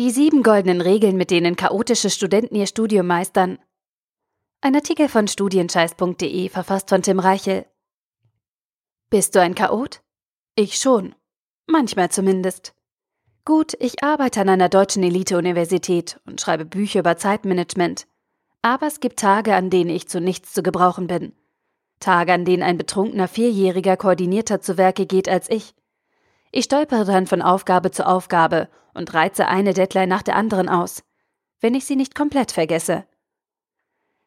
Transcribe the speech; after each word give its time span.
Die 0.00 0.10
sieben 0.10 0.42
goldenen 0.42 0.80
Regeln, 0.80 1.18
mit 1.18 1.30
denen 1.30 1.56
chaotische 1.56 2.08
Studenten 2.08 2.54
ihr 2.54 2.66
Studium 2.66 3.06
meistern. 3.06 3.58
Ein 4.62 4.74
Artikel 4.74 5.10
von 5.10 5.28
studienscheiß.de, 5.28 6.48
verfasst 6.48 6.88
von 6.88 7.02
Tim 7.02 7.18
Reichel. 7.18 7.66
Bist 9.10 9.34
du 9.34 9.42
ein 9.42 9.54
Chaot? 9.54 10.00
Ich 10.54 10.78
schon. 10.78 11.14
Manchmal 11.66 12.10
zumindest. 12.10 12.72
Gut, 13.44 13.74
ich 13.78 14.02
arbeite 14.02 14.40
an 14.40 14.48
einer 14.48 14.70
deutschen 14.70 15.02
Elite-Universität 15.02 16.18
und 16.24 16.40
schreibe 16.40 16.64
Bücher 16.64 17.00
über 17.00 17.18
Zeitmanagement. 17.18 18.06
Aber 18.62 18.86
es 18.86 19.00
gibt 19.00 19.18
Tage, 19.18 19.54
an 19.54 19.68
denen 19.68 19.90
ich 19.90 20.08
zu 20.08 20.18
nichts 20.18 20.54
zu 20.54 20.62
gebrauchen 20.62 21.08
bin. 21.08 21.34
Tage, 21.98 22.32
an 22.32 22.46
denen 22.46 22.62
ein 22.62 22.78
betrunkener 22.78 23.28
Vierjähriger 23.28 23.98
koordinierter 23.98 24.62
zu 24.62 24.78
Werke 24.78 25.04
geht 25.04 25.28
als 25.28 25.50
ich. 25.50 25.74
Ich 26.50 26.64
stolpere 26.64 27.04
dann 27.04 27.26
von 27.26 27.42
Aufgabe 27.42 27.90
zu 27.90 28.06
Aufgabe 28.06 28.68
und 28.92 29.14
reize 29.14 29.46
eine 29.46 29.72
Deadline 29.72 30.08
nach 30.08 30.22
der 30.22 30.36
anderen 30.36 30.68
aus, 30.68 31.02
wenn 31.60 31.74
ich 31.74 31.84
sie 31.84 31.96
nicht 31.96 32.14
komplett 32.14 32.52
vergesse. 32.52 33.04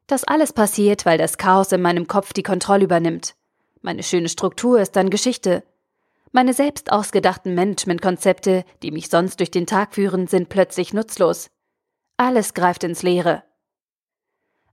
Das 0.08 0.24
alles 0.24 0.54
passiert, 0.54 1.06
weil 1.06 1.18
das 1.18 1.38
Chaos 1.38 1.72
in 1.72 1.82
meinem 1.82 2.08
Kopf 2.08 2.34
die 2.34 2.44
Kontrolle 2.44 2.86
übernimmt. 2.86 3.36
Meine 3.82 4.04
schöne 4.04 4.30
Struktur 4.30 4.80
ist 4.80 4.96
dann 4.96 5.10
Geschichte. 5.10 5.64
Meine 6.32 6.54
selbst 6.54 6.92
ausgedachten 6.92 7.54
Managementkonzepte, 7.56 8.64
die 8.82 8.92
mich 8.92 9.10
sonst 9.10 9.40
durch 9.40 9.52
den 9.52 9.68
Tag 9.68 9.94
führen, 9.94 10.28
sind 10.28 10.50
plötzlich 10.50 10.94
nutzlos. 10.94 11.50
Alles 12.18 12.54
greift 12.54 12.84
ins 12.84 13.04
Leere. 13.04 13.44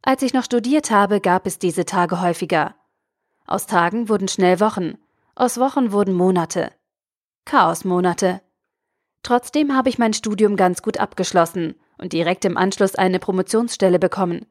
Als 0.02 0.22
ich 0.22 0.32
noch 0.32 0.44
studiert 0.44 0.90
habe, 0.90 1.20
gab 1.20 1.46
es 1.46 1.58
diese 1.58 1.84
Tage 1.84 2.20
häufiger. 2.20 2.74
Aus 3.46 3.66
Tagen 3.66 4.08
wurden 4.08 4.28
schnell 4.28 4.60
Wochen, 4.60 4.98
aus 5.34 5.58
Wochen 5.58 5.92
wurden 5.92 6.14
Monate. 6.14 6.72
Chaosmonate. 7.44 8.40
Trotzdem 9.22 9.76
habe 9.76 9.88
ich 9.88 9.98
mein 9.98 10.14
Studium 10.14 10.56
ganz 10.56 10.82
gut 10.82 10.98
abgeschlossen 10.98 11.74
und 11.98 12.12
direkt 12.12 12.44
im 12.44 12.56
Anschluss 12.56 12.94
eine 12.94 13.18
Promotionsstelle 13.18 13.98
bekommen. 13.98 14.46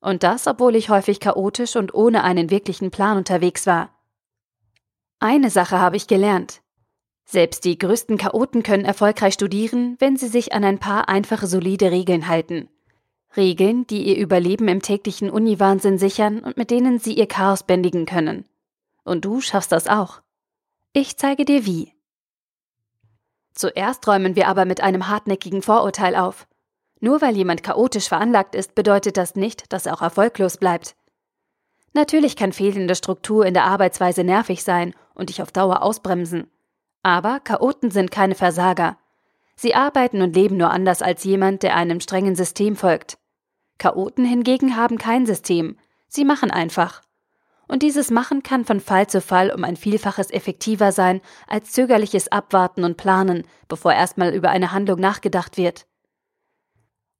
Und 0.00 0.22
das, 0.22 0.46
obwohl 0.46 0.76
ich 0.76 0.90
häufig 0.90 1.20
chaotisch 1.20 1.76
und 1.76 1.94
ohne 1.94 2.24
einen 2.24 2.50
wirklichen 2.50 2.90
Plan 2.90 3.16
unterwegs 3.16 3.66
war. 3.66 3.90
Eine 5.20 5.50
Sache 5.50 5.80
habe 5.80 5.96
ich 5.96 6.06
gelernt. 6.06 6.62
Selbst 7.24 7.64
die 7.64 7.76
größten 7.76 8.16
Chaoten 8.16 8.62
können 8.62 8.84
erfolgreich 8.84 9.34
studieren, 9.34 9.96
wenn 9.98 10.16
sie 10.16 10.28
sich 10.28 10.52
an 10.52 10.64
ein 10.64 10.78
paar 10.78 11.08
einfache 11.08 11.46
solide 11.46 11.90
Regeln 11.90 12.28
halten. 12.28 12.68
Regeln, 13.36 13.86
die 13.86 14.08
ihr 14.08 14.16
Überleben 14.16 14.68
im 14.68 14.80
täglichen 14.80 15.28
Uniwahnsinn 15.28 15.98
sichern 15.98 16.40
und 16.40 16.56
mit 16.56 16.70
denen 16.70 16.98
sie 16.98 17.12
ihr 17.12 17.26
Chaos 17.26 17.62
bändigen 17.62 18.06
können. 18.06 18.46
Und 19.04 19.24
du 19.24 19.40
schaffst 19.40 19.72
das 19.72 19.86
auch. 19.86 20.22
Ich 20.92 21.18
zeige 21.18 21.44
dir 21.44 21.66
wie. 21.66 21.92
Zuerst 23.58 24.06
räumen 24.06 24.36
wir 24.36 24.46
aber 24.46 24.66
mit 24.66 24.80
einem 24.82 25.08
hartnäckigen 25.08 25.62
Vorurteil 25.62 26.14
auf. 26.14 26.46
Nur 27.00 27.20
weil 27.20 27.36
jemand 27.36 27.64
chaotisch 27.64 28.06
veranlagt 28.06 28.54
ist, 28.54 28.76
bedeutet 28.76 29.16
das 29.16 29.34
nicht, 29.34 29.72
dass 29.72 29.84
er 29.84 29.94
auch 29.94 30.00
erfolglos 30.00 30.58
bleibt. 30.58 30.94
Natürlich 31.92 32.36
kann 32.36 32.52
fehlende 32.52 32.94
Struktur 32.94 33.44
in 33.44 33.54
der 33.54 33.64
Arbeitsweise 33.64 34.22
nervig 34.22 34.62
sein 34.62 34.94
und 35.12 35.28
dich 35.28 35.42
auf 35.42 35.50
Dauer 35.50 35.82
ausbremsen. 35.82 36.48
Aber 37.02 37.40
Chaoten 37.40 37.90
sind 37.90 38.12
keine 38.12 38.36
Versager. 38.36 38.96
Sie 39.56 39.74
arbeiten 39.74 40.22
und 40.22 40.36
leben 40.36 40.56
nur 40.56 40.70
anders 40.70 41.02
als 41.02 41.24
jemand, 41.24 41.64
der 41.64 41.74
einem 41.74 41.98
strengen 41.98 42.36
System 42.36 42.76
folgt. 42.76 43.18
Chaoten 43.78 44.24
hingegen 44.24 44.76
haben 44.76 44.98
kein 44.98 45.26
System, 45.26 45.76
sie 46.06 46.24
machen 46.24 46.52
einfach. 46.52 47.02
Und 47.68 47.82
dieses 47.82 48.10
Machen 48.10 48.42
kann 48.42 48.64
von 48.64 48.80
Fall 48.80 49.06
zu 49.06 49.20
Fall 49.20 49.50
um 49.50 49.62
ein 49.62 49.76
Vielfaches 49.76 50.30
effektiver 50.30 50.90
sein 50.90 51.20
als 51.46 51.70
zögerliches 51.70 52.32
Abwarten 52.32 52.82
und 52.82 52.96
Planen, 52.96 53.44
bevor 53.68 53.92
erstmal 53.92 54.34
über 54.34 54.48
eine 54.48 54.72
Handlung 54.72 54.98
nachgedacht 54.98 55.58
wird. 55.58 55.86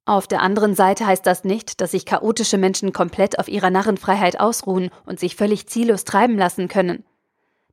Auf 0.05 0.25
der 0.25 0.41
anderen 0.41 0.73
Seite 0.73 1.05
heißt 1.05 1.25
das 1.27 1.43
nicht, 1.43 1.81
dass 1.81 1.91
sich 1.91 2.03
chaotische 2.03 2.57
Menschen 2.57 2.93
komplett 2.93 3.37
auf 3.37 3.47
ihrer 3.47 3.69
Narrenfreiheit 3.69 4.39
ausruhen 4.39 4.89
und 5.05 5.19
sich 5.19 5.35
völlig 5.35 5.67
ziellos 5.67 6.03
treiben 6.03 6.35
lassen 6.35 6.67
können. 6.67 7.05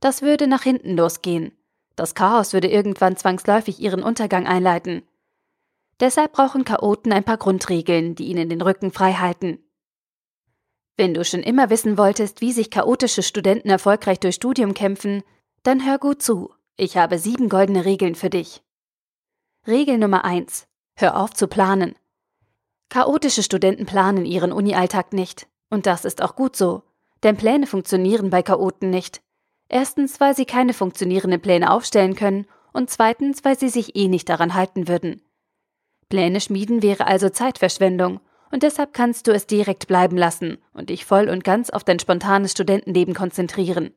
Das 0.00 0.20
würde 0.20 0.46
nach 0.46 0.62
hinten 0.62 0.98
losgehen. 0.98 1.52
Das 1.96 2.14
Chaos 2.14 2.52
würde 2.52 2.68
irgendwann 2.68 3.16
zwangsläufig 3.16 3.80
ihren 3.80 4.02
Untergang 4.02 4.46
einleiten. 4.46 5.02
Deshalb 5.98 6.32
brauchen 6.32 6.66
Chaoten 6.66 7.10
ein 7.10 7.24
paar 7.24 7.38
Grundregeln, 7.38 8.14
die 8.14 8.26
ihnen 8.26 8.50
den 8.50 8.60
Rücken 8.60 8.92
frei 8.92 9.14
halten. 9.14 9.60
Wenn 10.96 11.12
du 11.12 11.24
schon 11.24 11.42
immer 11.42 11.68
wissen 11.68 11.98
wolltest, 11.98 12.40
wie 12.40 12.52
sich 12.52 12.70
chaotische 12.70 13.22
Studenten 13.22 13.68
erfolgreich 13.68 14.18
durch 14.20 14.36
Studium 14.36 14.72
kämpfen, 14.72 15.22
dann 15.62 15.84
hör 15.84 15.98
gut 15.98 16.22
zu. 16.22 16.52
Ich 16.76 16.96
habe 16.96 17.18
sieben 17.18 17.48
goldene 17.48 17.84
Regeln 17.84 18.14
für 18.14 18.30
dich. 18.30 18.62
Regel 19.66 19.98
Nummer 19.98 20.24
eins: 20.24 20.66
Hör 20.96 21.16
auf 21.20 21.34
zu 21.34 21.48
planen. 21.48 21.96
Chaotische 22.88 23.42
Studenten 23.42 23.84
planen 23.84 24.24
ihren 24.24 24.52
Uni-Alltag 24.52 25.12
nicht. 25.12 25.48
Und 25.70 25.86
das 25.86 26.04
ist 26.04 26.22
auch 26.22 26.36
gut 26.36 26.56
so. 26.56 26.82
Denn 27.22 27.36
Pläne 27.36 27.66
funktionieren 27.66 28.30
bei 28.30 28.42
Chaoten 28.42 28.90
nicht. 28.90 29.20
Erstens, 29.68 30.20
weil 30.20 30.36
sie 30.36 30.44
keine 30.44 30.72
funktionierenden 30.72 31.40
Pläne 31.40 31.72
aufstellen 31.72 32.14
können 32.14 32.46
und 32.72 32.88
zweitens, 32.88 33.44
weil 33.44 33.58
sie 33.58 33.68
sich 33.68 33.96
eh 33.96 34.06
nicht 34.06 34.28
daran 34.28 34.54
halten 34.54 34.86
würden. 34.86 35.22
Pläne 36.08 36.40
schmieden 36.40 36.82
wäre 36.82 37.06
also 37.06 37.28
Zeitverschwendung 37.28 38.20
und 38.50 38.62
deshalb 38.62 38.92
kannst 38.92 39.26
du 39.26 39.32
es 39.32 39.46
direkt 39.46 39.86
bleiben 39.86 40.16
lassen 40.16 40.58
und 40.72 40.90
dich 40.90 41.04
voll 41.04 41.28
und 41.28 41.44
ganz 41.44 41.70
auf 41.70 41.84
dein 41.84 41.98
spontanes 41.98 42.52
Studentenleben 42.52 43.14
konzentrieren. 43.14 43.92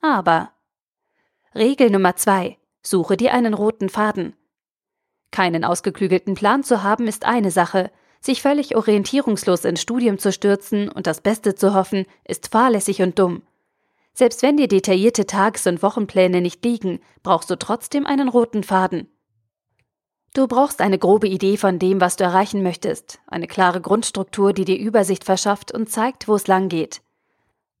Aber 0.00 0.50
Regel 1.54 1.90
Nummer 1.90 2.16
zwei: 2.16 2.58
Suche 2.82 3.16
dir 3.16 3.32
einen 3.32 3.54
roten 3.54 3.88
Faden. 3.88 4.34
Keinen 5.30 5.64
ausgeklügelten 5.64 6.34
Plan 6.34 6.62
zu 6.62 6.82
haben 6.82 7.06
ist 7.06 7.24
eine 7.24 7.50
Sache, 7.50 7.90
sich 8.20 8.42
völlig 8.42 8.76
orientierungslos 8.76 9.64
ins 9.64 9.80
Studium 9.80 10.18
zu 10.18 10.32
stürzen 10.32 10.88
und 10.88 11.06
das 11.06 11.20
Beste 11.20 11.54
zu 11.54 11.74
hoffen, 11.74 12.06
ist 12.24 12.48
fahrlässig 12.48 13.02
und 13.02 13.18
dumm. 13.18 13.42
Selbst 14.12 14.42
wenn 14.42 14.56
dir 14.56 14.68
detaillierte 14.68 15.26
Tages- 15.26 15.66
und 15.66 15.82
Wochenpläne 15.82 16.40
nicht 16.40 16.64
liegen, 16.64 17.00
brauchst 17.22 17.50
du 17.50 17.56
trotzdem 17.56 18.06
einen 18.06 18.28
roten 18.28 18.62
Faden. 18.62 19.08
Du 20.36 20.46
brauchst 20.46 20.82
eine 20.82 20.98
grobe 20.98 21.28
Idee 21.28 21.56
von 21.56 21.78
dem, 21.78 21.98
was 21.98 22.16
du 22.16 22.24
erreichen 22.24 22.62
möchtest, 22.62 23.20
eine 23.26 23.46
klare 23.46 23.80
Grundstruktur, 23.80 24.52
die 24.52 24.66
dir 24.66 24.78
Übersicht 24.78 25.24
verschafft 25.24 25.72
und 25.72 25.88
zeigt, 25.88 26.28
wo 26.28 26.34
es 26.34 26.46
lang 26.46 26.68
geht. 26.68 27.00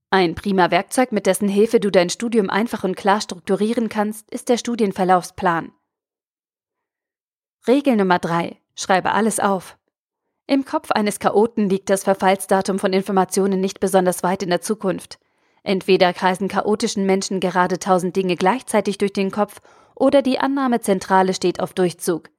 Ein 0.08 0.34
prima 0.34 0.70
Werkzeug, 0.70 1.12
mit 1.12 1.26
dessen 1.26 1.50
Hilfe 1.50 1.80
du 1.80 1.90
dein 1.90 2.08
Studium 2.08 2.48
einfach 2.48 2.82
und 2.82 2.96
klar 2.96 3.20
strukturieren 3.20 3.90
kannst, 3.90 4.30
ist 4.30 4.48
der 4.48 4.56
Studienverlaufsplan. 4.56 5.70
Regel 7.68 7.94
Nummer 7.96 8.18
3. 8.18 8.56
Schreibe 8.74 9.12
alles 9.12 9.38
auf. 9.38 9.76
Im 10.46 10.64
Kopf 10.64 10.90
eines 10.90 11.18
Chaoten 11.18 11.68
liegt 11.68 11.90
das 11.90 12.04
Verfallsdatum 12.04 12.78
von 12.78 12.94
Informationen 12.94 13.60
nicht 13.60 13.80
besonders 13.80 14.22
weit 14.22 14.42
in 14.42 14.48
der 14.48 14.62
Zukunft. 14.62 15.18
Entweder 15.62 16.14
kreisen 16.14 16.48
chaotischen 16.48 17.04
Menschen 17.04 17.38
gerade 17.40 17.78
tausend 17.78 18.16
Dinge 18.16 18.36
gleichzeitig 18.36 18.96
durch 18.96 19.12
den 19.12 19.30
Kopf 19.30 19.60
oder 19.94 20.22
die 20.22 20.38
Annahmezentrale 20.38 21.34
steht 21.34 21.60
auf 21.60 21.74
Durchzug. 21.74 22.30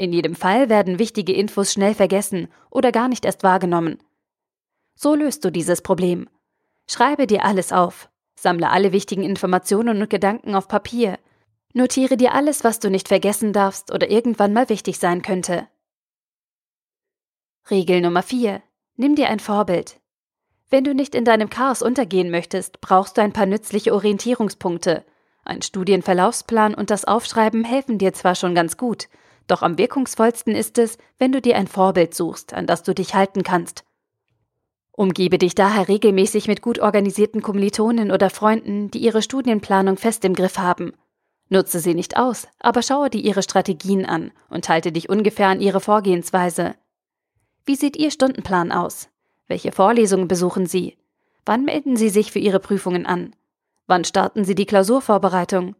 In 0.00 0.14
jedem 0.14 0.34
Fall 0.34 0.70
werden 0.70 0.98
wichtige 0.98 1.34
Infos 1.34 1.74
schnell 1.74 1.92
vergessen 1.92 2.48
oder 2.70 2.90
gar 2.90 3.06
nicht 3.06 3.26
erst 3.26 3.42
wahrgenommen. 3.42 3.98
So 4.94 5.14
löst 5.14 5.44
du 5.44 5.52
dieses 5.52 5.82
Problem. 5.82 6.26
Schreibe 6.88 7.26
dir 7.26 7.44
alles 7.44 7.70
auf, 7.70 8.08
sammle 8.34 8.70
alle 8.70 8.92
wichtigen 8.92 9.22
Informationen 9.22 10.00
und 10.00 10.08
Gedanken 10.08 10.54
auf 10.54 10.68
Papier, 10.68 11.18
notiere 11.74 12.16
dir 12.16 12.32
alles, 12.32 12.64
was 12.64 12.80
du 12.80 12.88
nicht 12.88 13.08
vergessen 13.08 13.52
darfst 13.52 13.92
oder 13.92 14.10
irgendwann 14.10 14.54
mal 14.54 14.70
wichtig 14.70 14.98
sein 14.98 15.20
könnte. 15.20 15.68
Regel 17.70 18.00
Nummer 18.00 18.22
4. 18.22 18.62
Nimm 18.96 19.16
dir 19.16 19.28
ein 19.28 19.38
Vorbild. 19.38 20.00
Wenn 20.70 20.84
du 20.84 20.94
nicht 20.94 21.14
in 21.14 21.26
deinem 21.26 21.50
Chaos 21.50 21.82
untergehen 21.82 22.30
möchtest, 22.30 22.80
brauchst 22.80 23.18
du 23.18 23.20
ein 23.20 23.34
paar 23.34 23.44
nützliche 23.44 23.92
Orientierungspunkte. 23.92 25.04
Ein 25.44 25.60
Studienverlaufsplan 25.60 26.74
und 26.74 26.88
das 26.88 27.04
Aufschreiben 27.04 27.64
helfen 27.64 27.98
dir 27.98 28.14
zwar 28.14 28.34
schon 28.34 28.54
ganz 28.54 28.78
gut, 28.78 29.08
doch 29.50 29.62
am 29.62 29.78
wirkungsvollsten 29.78 30.54
ist 30.54 30.78
es, 30.78 30.98
wenn 31.18 31.32
du 31.32 31.40
dir 31.40 31.56
ein 31.56 31.66
Vorbild 31.66 32.14
suchst, 32.14 32.54
an 32.54 32.66
das 32.66 32.82
du 32.82 32.94
dich 32.94 33.14
halten 33.14 33.42
kannst. 33.42 33.84
Umgebe 34.92 35.38
dich 35.38 35.54
daher 35.54 35.88
regelmäßig 35.88 36.46
mit 36.46 36.62
gut 36.62 36.78
organisierten 36.78 37.42
Kommilitonen 37.42 38.10
oder 38.10 38.28
Freunden, 38.28 38.90
die 38.90 38.98
ihre 38.98 39.22
Studienplanung 39.22 39.96
fest 39.96 40.24
im 40.24 40.34
Griff 40.34 40.58
haben. 40.58 40.92
Nutze 41.48 41.80
sie 41.80 41.94
nicht 41.94 42.16
aus, 42.16 42.46
aber 42.58 42.82
schaue 42.82 43.10
dir 43.10 43.20
ihre 43.20 43.42
Strategien 43.42 44.06
an 44.06 44.30
und 44.50 44.68
halte 44.68 44.92
dich 44.92 45.08
ungefähr 45.08 45.48
an 45.48 45.60
ihre 45.60 45.80
Vorgehensweise. 45.80 46.74
Wie 47.64 47.76
sieht 47.76 47.96
Ihr 47.96 48.10
Stundenplan 48.10 48.72
aus? 48.72 49.08
Welche 49.48 49.72
Vorlesungen 49.72 50.28
besuchen 50.28 50.66
Sie? 50.66 50.96
Wann 51.44 51.64
melden 51.64 51.96
Sie 51.96 52.08
sich 52.08 52.32
für 52.32 52.38
Ihre 52.38 52.60
Prüfungen 52.60 53.06
an? 53.06 53.34
Wann 53.86 54.04
starten 54.04 54.44
Sie 54.44 54.54
die 54.54 54.66
Klausurvorbereitung? 54.66 55.74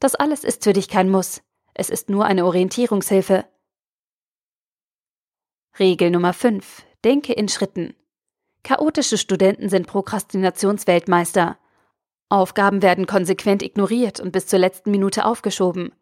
Das 0.00 0.14
alles 0.14 0.44
ist 0.44 0.64
für 0.64 0.72
dich 0.72 0.88
kein 0.88 1.10
Muss. 1.10 1.42
Es 1.74 1.90
ist 1.90 2.08
nur 2.08 2.24
eine 2.24 2.46
Orientierungshilfe. 2.46 3.44
Regel 5.76 6.12
Nummer 6.12 6.32
5. 6.32 6.86
Denke 7.04 7.32
in 7.32 7.48
Schritten. 7.48 7.96
Chaotische 8.62 9.18
Studenten 9.18 9.68
sind 9.68 9.88
Prokrastinationsweltmeister. 9.88 11.58
Aufgaben 12.28 12.80
werden 12.80 13.06
konsequent 13.06 13.64
ignoriert 13.64 14.20
und 14.20 14.30
bis 14.30 14.46
zur 14.46 14.60
letzten 14.60 14.92
Minute 14.92 15.24
aufgeschoben. 15.24 15.92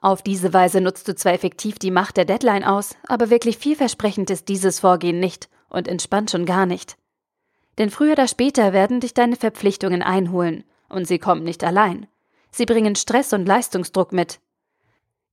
Auf 0.00 0.20
diese 0.20 0.52
Weise 0.52 0.82
nutzt 0.82 1.08
du 1.08 1.14
zwar 1.14 1.32
effektiv 1.32 1.78
die 1.78 1.90
Macht 1.90 2.18
der 2.18 2.26
Deadline 2.26 2.64
aus, 2.64 2.94
aber 3.08 3.30
wirklich 3.30 3.56
vielversprechend 3.56 4.28
ist 4.28 4.48
dieses 4.48 4.80
Vorgehen 4.80 5.18
nicht 5.18 5.48
und 5.70 5.88
entspannt 5.88 6.30
schon 6.30 6.44
gar 6.44 6.66
nicht. 6.66 6.98
Denn 7.78 7.88
früher 7.88 8.12
oder 8.12 8.28
später 8.28 8.74
werden 8.74 9.00
dich 9.00 9.14
deine 9.14 9.36
Verpflichtungen 9.36 10.02
einholen, 10.02 10.64
und 10.90 11.08
sie 11.08 11.18
kommen 11.18 11.44
nicht 11.44 11.64
allein. 11.64 12.06
Sie 12.50 12.66
bringen 12.66 12.94
Stress 12.94 13.32
und 13.32 13.46
Leistungsdruck 13.46 14.12
mit. 14.12 14.38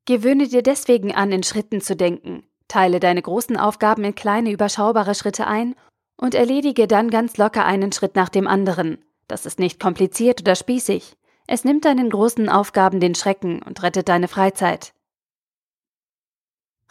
Gewöhne 0.06 0.48
dir 0.48 0.62
deswegen 0.62 1.14
an, 1.14 1.32
in 1.32 1.44
Schritten 1.44 1.82
zu 1.82 1.96
denken, 1.96 2.44
teile 2.68 3.00
deine 3.00 3.22
großen 3.22 3.58
Aufgaben 3.58 4.04
in 4.04 4.14
kleine, 4.16 4.52
überschaubare 4.52 5.16
Schritte 5.16 5.48
ein 5.48 5.76
und 6.18 6.36
erledige 6.36 6.88
dann 6.88 7.10
ganz 7.10 7.38
locker 7.38 7.66
einen 7.66 7.92
Schritt 7.92 8.16
nach 8.16 8.30
dem 8.30 8.48
anderen. 8.48 9.04
Das 9.28 9.46
ist 9.46 9.60
nicht 9.60 9.80
kompliziert 9.80 10.42
oder 10.42 10.56
spießig. 10.56 11.18
Es 11.48 11.64
nimmt 11.64 11.86
deinen 11.86 12.10
großen 12.10 12.50
Aufgaben 12.50 13.00
den 13.00 13.16
Schrecken 13.16 13.62
und 13.62 13.82
rettet 13.82 14.08
deine 14.10 14.28
Freizeit. 14.28 14.94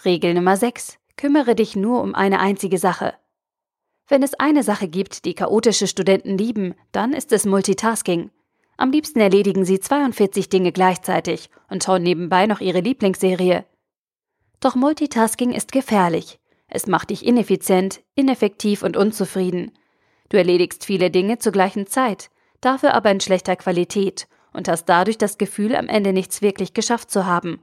Regel 0.04 0.34
Nummer 0.34 0.56
6. 0.56 0.98
Kümmere 1.16 1.54
dich 1.54 1.76
nur 1.76 2.02
um 2.02 2.14
eine 2.14 2.40
einzige 2.40 2.78
Sache. 2.78 3.14
Wenn 4.08 4.22
es 4.22 4.34
eine 4.34 4.62
Sache 4.62 4.88
gibt, 4.88 5.24
die 5.24 5.34
chaotische 5.34 5.86
Studenten 5.86 6.36
lieben, 6.36 6.74
dann 6.92 7.12
ist 7.12 7.32
es 7.32 7.46
Multitasking. 7.46 8.30
Am 8.76 8.90
liebsten 8.90 9.20
erledigen 9.20 9.64
sie 9.64 9.78
42 9.78 10.48
Dinge 10.48 10.72
gleichzeitig 10.72 11.48
und 11.68 11.84
schauen 11.84 12.02
nebenbei 12.02 12.46
noch 12.46 12.60
ihre 12.60 12.80
Lieblingsserie. 12.80 13.64
Doch 14.60 14.74
Multitasking 14.74 15.52
ist 15.52 15.72
gefährlich. 15.72 16.40
Es 16.68 16.86
macht 16.86 17.10
dich 17.10 17.24
ineffizient, 17.24 18.02
ineffektiv 18.14 18.82
und 18.82 18.96
unzufrieden. 18.96 19.72
Du 20.28 20.36
erledigst 20.36 20.84
viele 20.84 21.10
Dinge 21.10 21.38
zur 21.38 21.52
gleichen 21.52 21.86
Zeit, 21.86 22.30
dafür 22.60 22.94
aber 22.94 23.10
in 23.10 23.20
schlechter 23.20 23.56
Qualität 23.56 24.26
und 24.52 24.68
hast 24.68 24.86
dadurch 24.86 25.18
das 25.18 25.38
Gefühl, 25.38 25.76
am 25.76 25.86
Ende 25.86 26.12
nichts 26.12 26.42
wirklich 26.42 26.74
geschafft 26.74 27.10
zu 27.10 27.26
haben. 27.26 27.62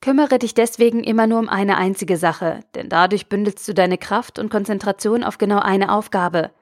Kümmere 0.00 0.38
dich 0.38 0.54
deswegen 0.54 1.02
immer 1.02 1.26
nur 1.26 1.40
um 1.40 1.48
eine 1.48 1.76
einzige 1.76 2.16
Sache, 2.16 2.60
denn 2.74 2.88
dadurch 2.88 3.28
bündelst 3.28 3.66
du 3.68 3.74
deine 3.74 3.98
Kraft 3.98 4.38
und 4.38 4.48
Konzentration 4.48 5.24
auf 5.24 5.38
genau 5.38 5.58
eine 5.58 5.92
Aufgabe. 5.92 6.52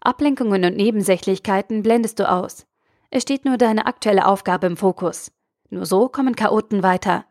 Ablenkungen 0.00 0.64
und 0.64 0.76
Nebensächlichkeiten 0.76 1.82
blendest 1.82 2.18
du 2.18 2.30
aus. 2.30 2.66
Es 3.14 3.24
steht 3.24 3.44
nur 3.44 3.58
deine 3.58 3.84
aktuelle 3.84 4.26
Aufgabe 4.26 4.66
im 4.66 4.78
Fokus. 4.78 5.32
Nur 5.68 5.84
so 5.84 6.08
kommen 6.08 6.34
Chaoten 6.34 6.82
weiter. 6.82 7.26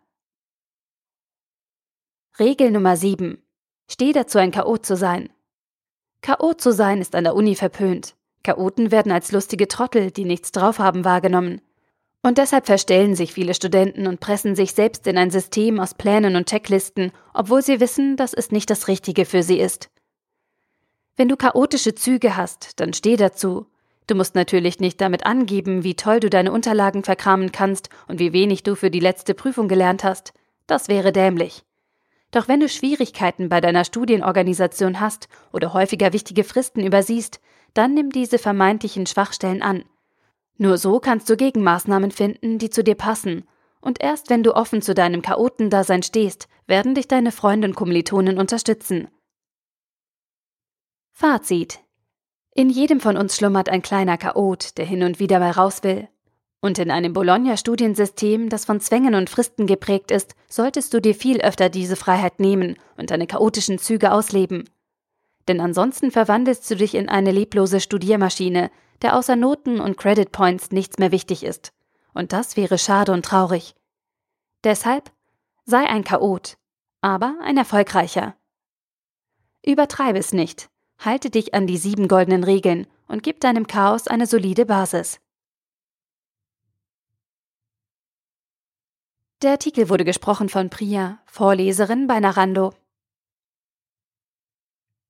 Regel 2.37 2.69
Nummer 2.69 2.95
7. 2.95 3.41
Steh 3.89 4.13
dazu, 4.13 4.37
ein 4.37 4.51
Chaot 4.51 4.85
zu 4.85 4.95
sein. 4.95 5.33
Chaot 6.21 6.61
zu 6.61 6.71
sein 6.71 7.01
ist 7.01 7.15
an 7.15 7.23
der 7.23 7.33
Uni 7.33 7.55
verpönt. 7.55 8.15
Chaoten 8.43 8.91
werden 8.91 9.11
als 9.11 9.31
lustige 9.31 9.67
Trottel, 9.67 10.11
die 10.11 10.23
nichts 10.25 10.51
drauf 10.51 10.77
haben, 10.77 11.03
wahrgenommen. 11.03 11.61
Und 12.21 12.37
deshalb 12.37 12.67
verstellen 12.67 13.15
sich 13.15 13.33
viele 13.33 13.55
Studenten 13.55 14.05
und 14.05 14.19
pressen 14.19 14.55
sich 14.55 14.73
selbst 14.73 15.07
in 15.07 15.17
ein 15.17 15.31
System 15.31 15.79
aus 15.79 15.95
Plänen 15.95 16.35
und 16.35 16.47
Checklisten, 16.47 17.11
obwohl 17.33 17.63
sie 17.63 17.79
wissen, 17.79 18.17
dass 18.17 18.35
es 18.35 18.51
nicht 18.51 18.69
das 18.69 18.87
Richtige 18.87 19.25
für 19.25 19.41
sie 19.41 19.59
ist. 19.59 19.89
Wenn 21.15 21.27
du 21.27 21.37
chaotische 21.37 21.95
Züge 21.95 22.37
hast, 22.37 22.79
dann 22.79 22.93
steh 22.93 23.17
dazu. 23.17 23.65
Du 24.11 24.17
musst 24.17 24.35
natürlich 24.35 24.79
nicht 24.81 24.99
damit 24.99 25.25
angeben, 25.25 25.85
wie 25.85 25.95
toll 25.95 26.19
du 26.19 26.29
deine 26.29 26.51
Unterlagen 26.51 27.03
verkramen 27.03 27.51
kannst 27.51 27.89
und 28.09 28.19
wie 28.19 28.33
wenig 28.33 28.63
du 28.63 28.75
für 28.75 28.91
die 28.91 28.99
letzte 28.99 29.33
Prüfung 29.33 29.69
gelernt 29.69 30.03
hast. 30.03 30.33
Das 30.67 30.89
wäre 30.89 31.11
dämlich. 31.13 31.63
Doch 32.31 32.47
wenn 32.47 32.59
du 32.59 32.67
Schwierigkeiten 32.67 33.49
bei 33.49 33.61
deiner 33.61 33.85
Studienorganisation 33.85 34.99
hast 34.99 35.29
oder 35.53 35.73
häufiger 35.73 36.11
wichtige 36.11 36.43
Fristen 36.43 36.85
übersiehst, 36.85 37.39
dann 37.73 37.93
nimm 37.93 38.09
diese 38.09 38.37
vermeintlichen 38.37 39.05
Schwachstellen 39.05 39.61
an 39.61 39.85
nur 40.61 40.77
so 40.77 40.99
kannst 40.99 41.27
du 41.27 41.37
Gegenmaßnahmen 41.37 42.11
finden, 42.11 42.59
die 42.59 42.69
zu 42.69 42.83
dir 42.83 42.93
passen. 42.93 43.47
Und 43.81 43.99
erst 43.99 44.29
wenn 44.29 44.43
du 44.43 44.55
offen 44.55 44.83
zu 44.83 44.93
deinem 44.93 45.23
Chaotendasein 45.23 46.03
stehst, 46.03 46.47
werden 46.67 46.93
dich 46.93 47.07
deine 47.07 47.31
Freunde 47.31 47.67
und 47.67 47.73
Kommilitonen 47.73 48.37
unterstützen. 48.37 49.07
Fazit. 51.13 51.79
In 52.53 52.69
jedem 52.69 52.99
von 52.99 53.15
uns 53.15 53.37
schlummert 53.37 53.69
ein 53.69 53.81
kleiner 53.81 54.17
Chaot, 54.17 54.77
der 54.77 54.85
hin 54.85 55.03
und 55.03 55.19
wieder 55.19 55.39
mal 55.39 55.51
raus 55.51 55.83
will. 55.83 56.09
Und 56.59 56.77
in 56.79 56.91
einem 56.91 57.13
Bologna-Studiensystem, 57.13 58.49
das 58.49 58.65
von 58.65 58.79
Zwängen 58.81 59.15
und 59.15 59.29
Fristen 59.29 59.67
geprägt 59.67 60.11
ist, 60.11 60.35
solltest 60.47 60.93
du 60.93 61.01
dir 61.01 61.15
viel 61.15 61.41
öfter 61.41 61.69
diese 61.69 61.95
Freiheit 61.95 62.39
nehmen 62.39 62.77
und 62.97 63.09
deine 63.09 63.25
chaotischen 63.25 63.79
Züge 63.79 64.11
ausleben. 64.11 64.69
Denn 65.47 65.59
ansonsten 65.59 66.11
verwandelst 66.11 66.69
du 66.69 66.75
dich 66.75 66.93
in 66.93 67.09
eine 67.09 67.31
leblose 67.31 67.79
Studiermaschine, 67.79 68.69
der 69.01 69.15
außer 69.15 69.35
Noten 69.35 69.79
und 69.79 69.97
Credit 69.97 70.31
Points 70.31 70.71
nichts 70.71 70.99
mehr 70.99 71.11
wichtig 71.11 71.43
ist. 71.43 71.73
Und 72.13 72.33
das 72.33 72.57
wäre 72.57 72.77
schade 72.77 73.11
und 73.13 73.25
traurig. 73.25 73.73
Deshalb 74.63 75.11
sei 75.65 75.87
ein 75.87 76.03
Chaot, 76.03 76.57
aber 76.99 77.37
ein 77.41 77.57
erfolgreicher. 77.57 78.35
Übertreibe 79.65 80.19
es 80.19 80.33
nicht, 80.33 80.69
halte 81.03 81.29
dich 81.29 81.53
an 81.53 81.67
die 81.67 81.77
sieben 81.77 82.07
goldenen 82.07 82.43
Regeln 82.43 82.87
und 83.07 83.23
gib 83.23 83.39
deinem 83.39 83.67
Chaos 83.67 84.07
eine 84.07 84.27
solide 84.27 84.65
Basis. 84.65 85.19
Der 89.41 89.51
Artikel 89.51 89.89
wurde 89.89 90.05
gesprochen 90.05 90.49
von 90.49 90.69
Priya, 90.69 91.19
Vorleserin 91.25 92.05
bei 92.05 92.19
Narando. 92.19 92.73